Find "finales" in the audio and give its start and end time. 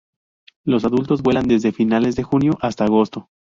1.73-2.15